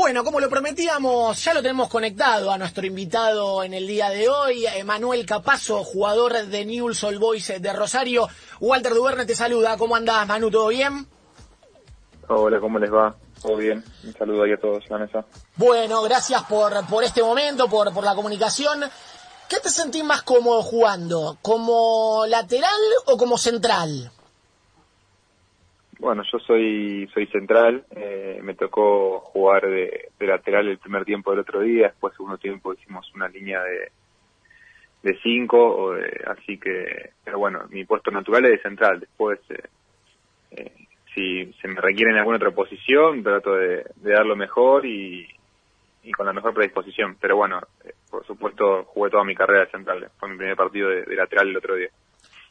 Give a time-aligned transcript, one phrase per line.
[0.00, 4.30] Bueno, como lo prometíamos, ya lo tenemos conectado a nuestro invitado en el día de
[4.30, 8.26] hoy, Manuel Capazo, jugador de Newell's Old Boys de Rosario.
[8.60, 9.76] Walter Duverne te saluda.
[9.76, 10.50] ¿Cómo andás, Manu?
[10.50, 11.06] ¿Todo bien?
[12.28, 13.14] Hola, ¿cómo les va?
[13.42, 13.84] Todo bien.
[14.02, 15.26] Un saludo ahí a todos en la mesa.
[15.56, 18.80] Bueno, gracias por, por este momento, por, por la comunicación.
[19.50, 21.36] ¿Qué te sentís más cómodo jugando?
[21.42, 24.10] ¿Como lateral o como central?
[26.00, 31.40] Bueno, yo soy soy central, eh, me tocó jugar de, lateral el primer tiempo del
[31.40, 33.92] otro día, después segundo tiempo hicimos una línea de
[35.02, 35.94] de cinco,
[36.26, 39.62] así que, pero bueno, mi puesto natural es de central, después eh,
[40.52, 40.72] eh,
[41.14, 45.28] si se me requiere en alguna otra posición, trato de, dar lo mejor y,
[46.02, 47.60] y, con la mejor predisposición, pero bueno,
[48.10, 51.56] por supuesto jugué toda mi carrera de central, fue mi primer partido de lateral el
[51.58, 51.90] otro día.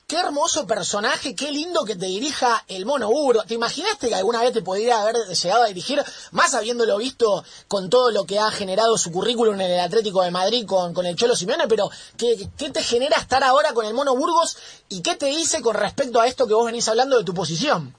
[0.09, 3.43] Qué hermoso personaje, qué lindo que te dirija el mono Uro.
[3.47, 5.99] ¿Te imaginaste que alguna vez te podría haber llegado a dirigir,
[6.31, 10.31] más habiéndolo visto con todo lo que ha generado su currículum en el Atlético de
[10.31, 11.67] Madrid con, el Cholo Simeone?
[11.69, 14.57] Pero, ¿qué, ¿qué, te genera estar ahora con el mono Burgos
[14.89, 17.94] y qué te dice con respecto a esto que vos venís hablando de tu posición?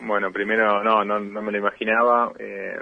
[0.00, 2.32] Bueno, primero, no, no, no me lo imaginaba.
[2.40, 2.78] Eh,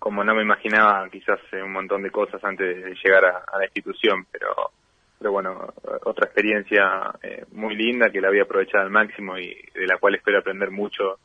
[0.00, 4.26] como no me imaginaba quizás un montón de cosas antes de llegar a la institución,
[4.32, 4.72] pero
[5.20, 9.86] pero bueno, otra experiencia eh, muy linda que la había aprovechado al máximo y de
[9.86, 11.18] la cual espero aprender mucho,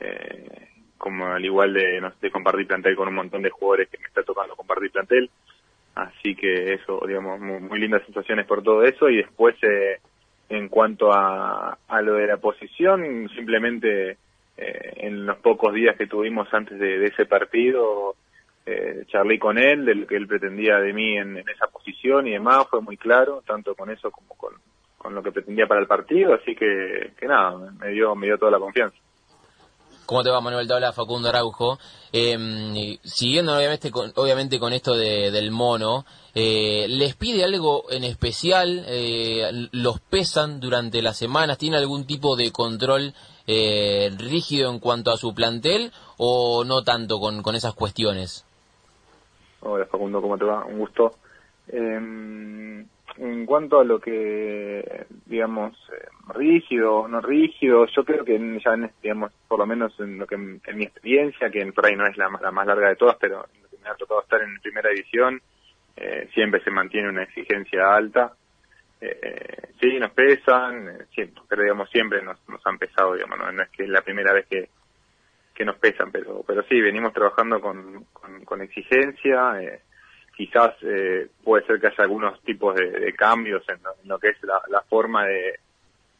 [0.00, 3.98] eh, como al igual de, no de compartir plantel con un montón de jugadores que
[3.98, 5.30] me está tocando compartir plantel.
[5.94, 9.08] Así que eso, digamos, muy, lindas sensaciones por todo eso.
[9.08, 10.00] Y después, eh,
[10.48, 14.18] en cuanto a, a lo de la posición, simplemente
[14.56, 18.16] en los pocos días que tuvimos antes de ese partido,
[18.66, 22.32] eh, charlé con él de lo que él pretendía de mí en, esa posición y
[22.32, 24.54] demás, fue muy claro, tanto con eso como con,
[25.14, 28.50] lo que pretendía para el partido, así que, que nada, me dio, me dio toda
[28.50, 28.96] la confianza.
[30.06, 30.68] ¿Cómo te va, Manuel?
[30.68, 31.80] Te habla Facundo Araujo.
[32.12, 38.04] Eh, siguiendo obviamente con, obviamente con esto de, del mono, eh, ¿les pide algo en
[38.04, 38.84] especial?
[38.86, 41.58] Eh, ¿Los pesan durante las semanas?
[41.58, 43.14] ¿Tiene algún tipo de control
[43.48, 48.45] eh, rígido en cuanto a su plantel o no tanto con, con esas cuestiones?
[49.68, 50.64] Hola Facundo, ¿cómo te va?
[50.64, 51.16] Un gusto.
[51.66, 58.38] Em, en cuanto a lo que, digamos, eh, rígido o no rígido, yo creo que
[58.64, 62.06] ya, digamos, por lo menos en lo que en, mi experiencia, que por ahí no
[62.06, 64.56] es la, más larga de todas, pero en lo que me ha tocado estar en
[64.60, 65.42] primera edición,
[65.96, 68.34] eh, siempre se mantiene una exigencia alta.
[69.00, 73.70] Eh, sí, nos pesan, siempre, pero digamos, siempre nos, nos han pesado, digamos, no es
[73.70, 74.68] que es la primera vez que,
[75.56, 78.04] que nos pesan, pero pero sí, venimos trabajando con,
[78.44, 79.60] con, exigencia.
[79.60, 79.80] Eh,
[80.36, 84.82] quizás eh, puede ser que haya algunos tipos de, cambios en lo, que es la,
[84.82, 85.58] forma de,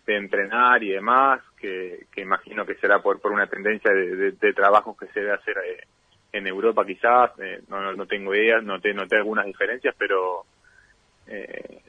[0.06, 4.96] de, entrenar y demás, que, imagino que será por, por una tendencia de, de, trabajos
[4.96, 5.84] que se debe hacer eh,
[6.32, 7.32] en Europa quizás,
[7.68, 10.46] no, no, tengo ideas, noté, noté algunas diferencias, pero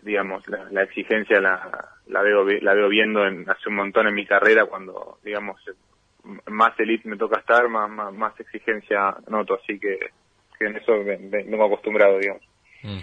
[0.02, 4.26] digamos, la, exigencia la, la, veo, la veo viendo en, hace un montón en mi
[4.26, 5.62] carrera cuando, digamos,
[6.48, 9.98] más elite me toca estar, más, más, exigencia noto, así que,
[10.60, 12.44] en eso me, acostumbrado, digamos.
[12.84, 13.00] Mm.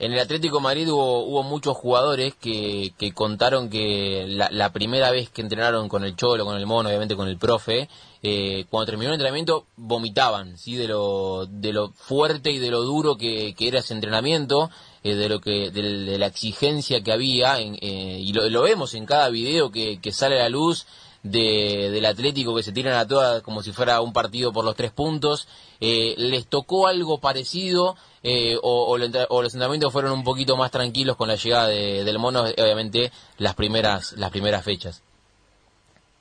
[0.00, 5.28] En el Atlético Madrid hubo, hubo muchos jugadores que, que contaron que la, primera vez
[5.28, 7.86] que entrenaron con el Cholo, con el Mono, obviamente con el profe,
[8.22, 10.76] eh, cuando terminó el entrenamiento vomitaban, ¿sí?
[10.76, 14.70] De lo, de lo fuerte y de lo duro que, que era ese entrenamiento,
[15.04, 19.04] eh, de lo que, de, la exigencia que había, eh, y lo, lo, vemos en
[19.04, 20.86] cada video que, que sale a la luz,
[21.22, 24.76] de, del Atlético que se tiran a todas como si fuera un partido por los
[24.76, 25.48] tres puntos.
[25.80, 31.28] Eh, ¿Les tocó algo parecido eh, o, los entrenamientos fueron un poquito más tranquilos con
[31.28, 35.02] la llegada del mono, obviamente las primeras, las primeras fechas?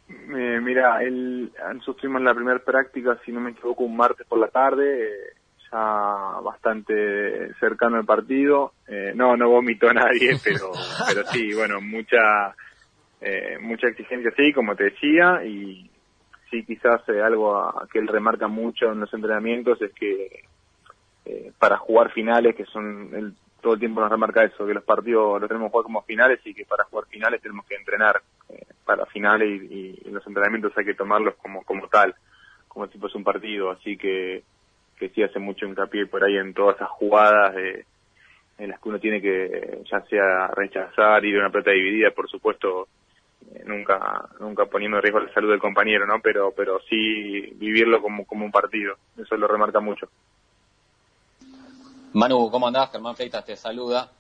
[0.10, 4.48] Eh, mira, el, nosotros la primera práctica, si no me equivoco, un martes por la
[4.48, 5.34] tarde,
[5.72, 8.74] ya bastante cercano al partido.
[9.16, 10.72] no, no vomitó nadie, pero,
[11.08, 12.56] pero sí, bueno, mucha
[13.22, 15.90] eh, mucha exigencia, sí, como te decía, y
[16.50, 20.44] sí, quizás eh, algo que él remarca mucho en los entrenamientos es que
[21.26, 24.86] eh, para jugar finales, que son, él todo el tiempo nos remarca eso, que los
[24.86, 28.22] partidos los tenemos que jugar como finales y que para jugar finales tenemos que entrenar
[28.86, 32.16] para finales y, los entrenamientos hay que tomarlos como, como tal,
[32.68, 34.44] como si fuese un partido, así que,
[34.98, 37.86] que sí hace mucho hincapié por ahí en todas esas jugadas de
[38.60, 42.30] en las que uno tiene que ya sea rechazar, ir a una pelota dividida, por
[42.30, 42.88] supuesto,
[43.66, 46.20] nunca nunca poniendo en riesgo la salud del compañero, ¿no?
[46.22, 50.08] Pero pero sí vivirlo como, como un partido, eso lo remarca mucho.
[52.14, 52.92] Manu, ¿cómo andás?
[52.92, 54.12] Germán Fleitas te saluda.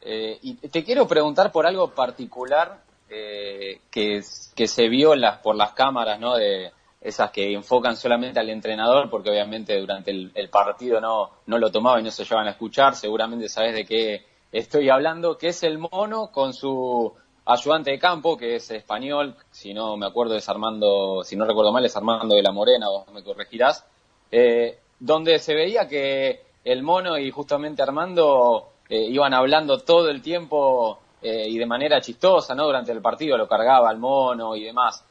[0.00, 4.20] Eh, y te quiero preguntar por algo particular eh, que,
[4.54, 6.36] que se vio las, por las cámaras ¿no?
[6.36, 6.70] de,
[7.00, 12.00] esas que enfocan solamente al entrenador, porque obviamente durante el, partido no, no lo tomaba
[12.00, 15.78] y no se llevan a escuchar, seguramente sabes de qué estoy hablando, que es el
[15.78, 17.14] mono con su
[17.48, 21.72] ayudante de campo, que es español, si no me acuerdo es Armando, si no recuerdo
[21.72, 23.86] mal es Armando de la Morena, o me corregirás,
[24.30, 30.20] eh, donde se veía que el mono y justamente Armando eh, iban hablando todo el
[30.20, 32.66] tiempo eh, y de manera chistosa, ¿no?
[32.66, 35.02] Durante el partido lo cargaba al mono y demás.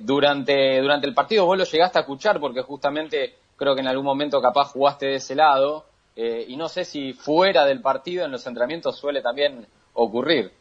[0.00, 4.04] durante, durante el partido vos lo llegaste a escuchar porque justamente creo que en algún
[4.04, 5.84] momento capaz jugaste de ese lado
[6.16, 10.57] y no sé si fuera del partido en los entrenamientos suele también ocurrir.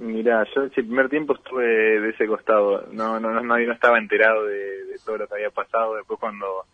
[0.00, 1.66] Mira, yo el primer tiempo estuve
[2.00, 5.96] de ese costado, no no no, no estaba enterado de, todo lo que había pasado.
[5.96, 6.64] Después cuando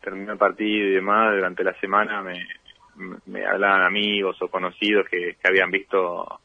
[0.00, 2.46] terminó el partido y demás, durante la semana me,
[3.26, 6.40] me hablaban amigos o conocidos que, habían visto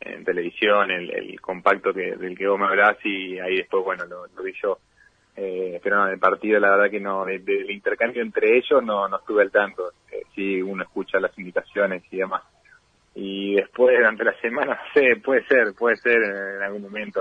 [0.00, 4.42] en televisión el, compacto que, del que vos me hablás y ahí después, bueno, lo,
[4.42, 4.78] vi yo.
[5.34, 9.16] Eh, pero no, el partido la verdad que no, del intercambio entre ellos no, no
[9.16, 9.92] estuve al tanto.
[10.12, 12.42] Eh, sí, uno escucha las invitaciones y demás
[13.14, 17.20] y después durante la semana, sé, puede ser, puede ser en algún momento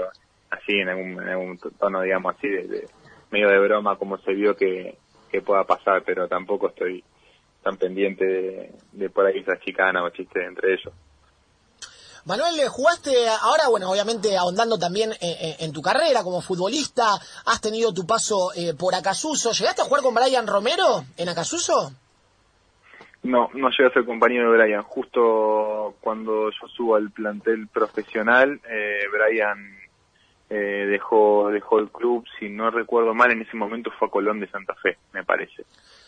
[0.49, 2.87] así, en algún, tono, digamos así, de,
[3.31, 4.97] medio de broma, como se vio que,
[5.31, 7.03] que pueda pasar, pero tampoco estoy
[7.63, 10.93] tan pendiente de, por ahí esa chicana o chistes entre ellos.
[12.25, 18.05] Manuel, jugaste ahora, bueno, obviamente ahondando también en, tu carrera como futbolista, has tenido tu
[18.05, 19.51] paso eh, por Acasuso.
[19.51, 21.91] ¿Llegaste a jugar con Brian Romero en Acasuso?
[23.23, 24.83] No, no llegué a ser compañero de Brian.
[24.83, 29.79] Justo cuando yo subo al plantel profesional, eh, Brian
[30.49, 34.39] eh, dejó dejó el club, si no recuerdo mal, en ese momento fue a Colón
[34.39, 35.63] de Santa Fe, me parece.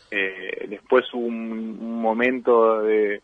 [0.10, 3.22] Eh, después hubo un momento de,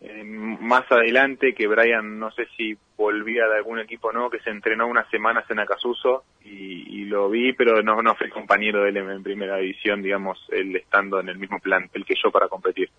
[0.00, 4.50] eh, más adelante que Brian no sé si volvía de algún equipo no que se
[4.50, 8.98] entrenó unas semanas en Acasuso y, lo vi pero no no fui compañero de él
[8.98, 12.90] en, primera división digamos él estando en el mismo plantel que yo para competir.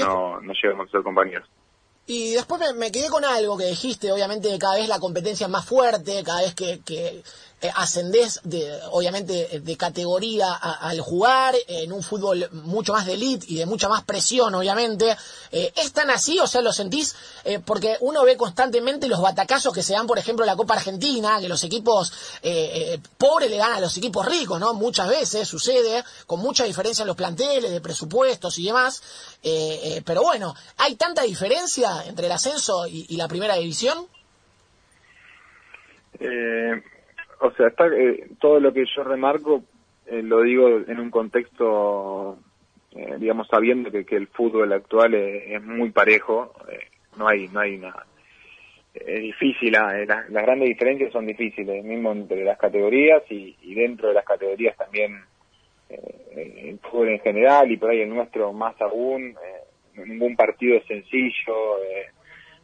[0.00, 1.48] No no llegamos a ser compañeros
[2.06, 5.64] y después me, quedé con algo que dijiste, obviamente cada vez la competencia es más
[5.64, 7.24] fuerte, cada vez que, que
[7.64, 13.46] eh, ascendés, de, obviamente, de categoría al jugar en un fútbol mucho más de elite
[13.48, 15.16] y de mucha más presión, obviamente.
[15.50, 16.38] Eh, ¿Es tan así?
[16.40, 17.14] O sea, ¿lo sentís?
[17.42, 20.74] Eh, porque uno ve constantemente los batacazos que se dan, por ejemplo, en la Copa
[20.74, 22.12] Argentina, que los equipos
[23.16, 24.74] pobres le ganan a los equipos ricos, ¿no?
[24.74, 29.00] Muchas veces sucede, con mucha diferencia en los planteles, de presupuestos y demás.
[30.04, 34.06] pero bueno, ¿hay tanta diferencia entre el ascenso y, la primera división?
[36.18, 36.82] Eh,
[37.40, 39.64] o sea, está, eh, todo lo que yo remarco
[40.06, 42.38] eh, lo digo en un contexto,
[42.92, 46.52] eh, digamos, sabiendo que, el fútbol actual es, muy parejo,
[47.16, 48.06] no hay, no hay nada.
[48.94, 54.14] Es difícil, las grandes diferencias son difíciles, mismo entre las categorías y, y dentro de
[54.14, 55.20] las categorías también
[55.88, 59.36] el fútbol en general y por ahí el nuestro más aún,
[59.96, 62.06] ningún partido sencillo, eh,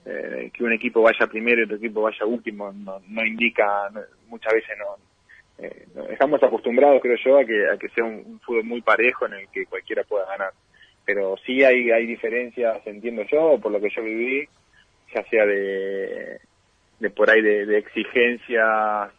[0.07, 3.91] eh, que un equipo vaya primero y otro equipo vaya último no, no indica,
[4.29, 4.71] muchas veces
[5.59, 9.27] eh, no, estamos acostumbrados creo yo a que, a que sea un, fútbol muy parejo
[9.27, 10.53] en el que cualquiera pueda ganar.
[11.05, 14.49] Pero sí hay hay diferencias entiendo yo por lo que yo viví
[15.15, 16.41] ya sea de
[17.01, 19.13] de por ahí de, exigencias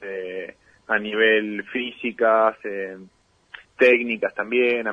[0.88, 2.56] a nivel físicas
[3.78, 4.88] técnicas también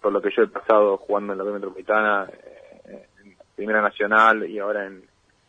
[0.00, 2.28] por lo que yo he pasado jugando en la metropolitana
[3.60, 5.02] Primera Nacional y ahora en,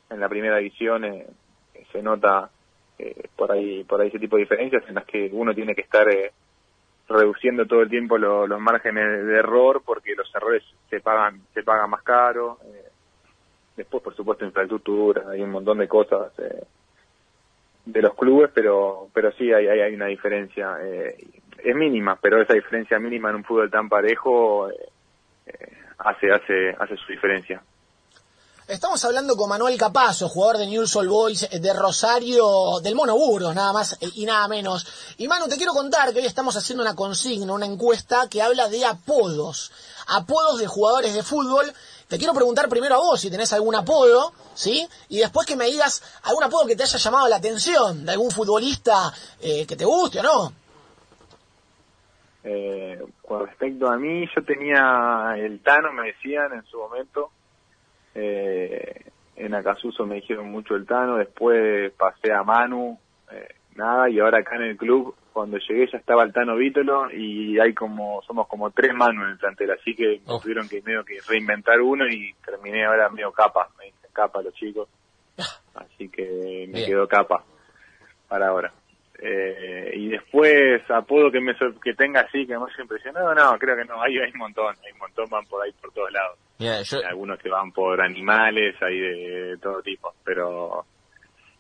[0.10, 1.26] en la Primera División eh,
[1.94, 2.50] se nota
[3.00, 5.80] eh, por ahí por ahí ese tipo de diferencias en las que uno tiene que
[5.80, 6.34] estar eh,
[7.08, 11.90] reduciendo todo el tiempo los márgenes de error porque los errores se pagan se pagan
[11.90, 12.58] más caro
[13.78, 16.34] después por supuesto infraestructura hay un montón de cosas
[17.86, 20.78] de los clubes pero pero sí hay hay, hay una diferencia
[21.58, 24.68] es mínima pero esa diferencia mínima en un fútbol tan parejo
[25.98, 27.62] hace hace hace su diferencia
[28.72, 33.54] Estamos hablando con Manuel Capazo, jugador de News All Boys de Rosario, del Mono Burgos,
[33.54, 34.88] nada más y nada menos.
[35.18, 38.70] Y Manu, te quiero contar que hoy estamos haciendo una consigna, una encuesta que habla
[38.70, 39.74] de apodos,
[40.08, 41.74] apodos de jugadores de fútbol.
[42.08, 44.88] Te quiero preguntar primero a vos si tenés algún apodo, ¿sí?
[45.10, 48.32] Y después que me digas algún apodo que te haya llamado la atención, de algún
[48.32, 50.54] futbolista eh, que te guste o no.
[52.44, 57.32] Eh, con respecto a mí, yo tenía el Tano, me decían en su momento,
[58.16, 59.06] eh,
[59.36, 62.98] en Acasuso me dijeron mucho el Tano, después pasé a Manu,
[63.32, 67.12] eh, nada, y ahora acá en el club, cuando llegué ya estaba el Tano Vítolo
[67.12, 70.40] y hay como, somos como tres Manu en el plantel, así que oh.
[70.40, 74.54] tuvieron que medio que reinventar uno y terminé ahora medio capa, me dicen capa los
[74.56, 74.90] chicos,
[75.76, 77.44] así que me quedó capa
[78.28, 78.74] para ahora.
[79.24, 83.76] Eh, y después, apodo que me que tenga así, que me haya impresionado, no, creo
[83.76, 86.40] que no, hay, hay un montón, hay un montón, van por ahí por todos lados.
[86.60, 90.86] Hay algunos que van por animales, hay de, todo tipo, pero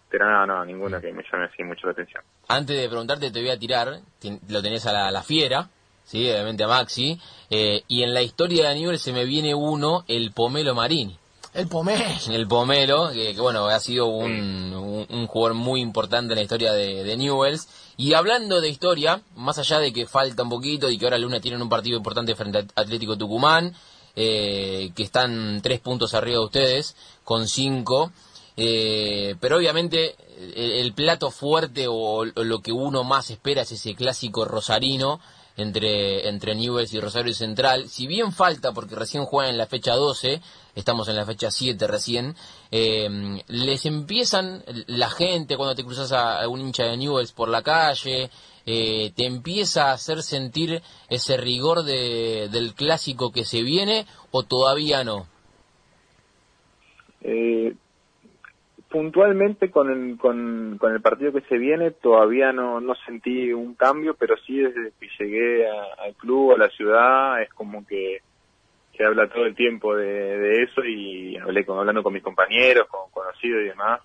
[0.09, 2.23] pero no, no, ninguno que me llame así mucho la atención.
[2.47, 3.87] Antes de preguntarte, te voy a tirar,
[4.49, 5.69] lo tenés a la, fiera,
[6.03, 7.17] sí, obviamente a Maxi,
[7.49, 11.20] eh, y en la historia de Aníbal se me viene uno, el Pomelo Marini.
[11.53, 12.05] El Pomelo.
[12.29, 17.67] El Pomelo, que, bueno, ha sido un, jugador muy importante en la historia de, Newells.
[17.97, 21.41] Y hablando de historia, más allá de que falta un poquito y que ahora Luna
[21.41, 23.73] tiene un partido importante frente a Atlético Tucumán,
[24.15, 28.11] eh, que están tres puntos arriba de ustedes, con cinco.
[28.55, 30.15] Eh, pero obviamente
[30.55, 35.19] el, plato fuerte o, lo que uno más espera es ese clásico rosarino
[35.57, 37.89] entre, entre Newells y Rosario Central.
[37.89, 40.41] Si bien falta, porque recién juegan en la fecha 12,
[40.75, 42.35] estamos en la fecha 7 recién,
[42.71, 47.61] eh, les empiezan la gente cuando te cruzas a, un hincha de Newells por la
[47.61, 48.29] calle,
[48.65, 54.43] eh, te empieza a hacer sentir ese rigor de, del clásico que se viene o
[54.43, 55.27] todavía no?
[57.23, 57.75] Eh,
[58.91, 64.15] puntualmente con el, con, el partido que se viene todavía no, no sentí un cambio,
[64.15, 68.19] pero sí desde que llegué al club, a la ciudad, es como que
[68.95, 73.09] se habla todo el tiempo de, eso y hablé con, hablando con mis compañeros, con
[73.11, 74.01] conocidos y demás,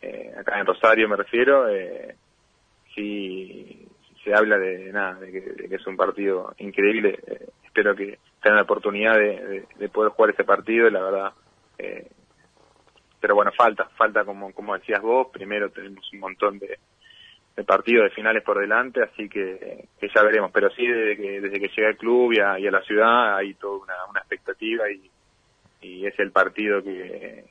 [0.00, 2.14] eh, acá en Rosario me refiero, eh,
[2.94, 3.88] sí
[4.22, 8.62] se habla de nada, de que, es un partido increíble, eh, espero que tengan la
[8.62, 11.32] oportunidad de, de, poder jugar ese partido, la verdad.
[11.78, 12.06] Eh,
[13.24, 16.78] pero bueno, falta, falta como, como decías vos, primero tenemos un montón de,
[17.64, 21.68] partidos de finales por delante, así que, ya veremos, pero sí desde que, desde que
[21.68, 23.78] llegué al club y a, la ciudad hay toda
[24.10, 27.44] una, expectativa y, es el partido que,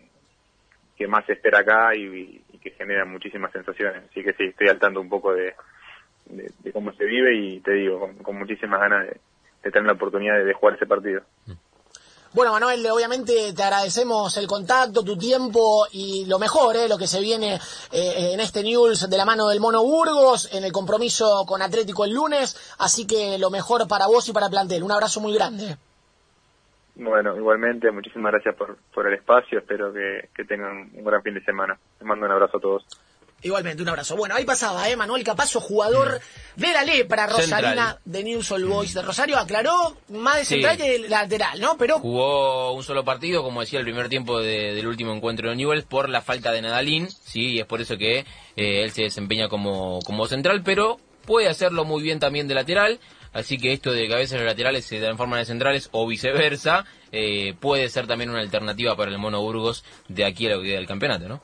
[0.95, 4.77] que más se espera acá y, que genera muchísimas sensaciones, así que sí, estoy al
[4.77, 5.55] tanto un poco de,
[6.71, 10.53] cómo se vive y te digo, con, muchísimas ganas de, tener la oportunidad de, de
[10.53, 11.23] jugar ese partido.
[12.33, 17.05] Bueno, Manuel, obviamente te agradecemos el contacto, tu tiempo y lo mejor, eh, lo que
[17.05, 17.59] se viene
[17.91, 22.05] eh, en este News de la mano del Mono Burgos, en el compromiso con Atlético
[22.05, 22.75] el lunes.
[22.79, 24.81] Así que lo mejor para vos y para el plantel.
[24.81, 25.77] Un abrazo muy grande.
[26.95, 29.59] Bueno, igualmente, muchísimas gracias por, por el espacio.
[29.59, 31.77] Espero que, que tengan un gran fin de semana.
[31.99, 32.83] Les mando un abrazo a todos.
[33.43, 34.15] Igualmente, un abrazo.
[34.15, 34.95] Bueno, ahí pasaba, ¿eh?
[34.95, 36.21] Manuel Capazo, jugador
[36.55, 39.38] de la lepra Rosarina de News All Boys de Rosario.
[39.38, 41.77] Aclaró más de central que lateral, ¿no?
[41.77, 45.85] Pero Jugó un solo partido, como decía, el primer tiempo del último encuentro de Newells
[45.85, 48.19] por la falta de Nadalín, sí, y es por eso que
[48.55, 53.00] eh, él se desempeña como, como central, pero puede hacerlo muy bien también de lateral.
[53.33, 55.89] Así que esto de que a veces los laterales se dan en forma de centrales
[55.91, 60.62] o viceversa, eh, puede ser también una alternativa para el Mono Burgos de aquí a
[60.62, 61.41] queda del campeonato, ¿no?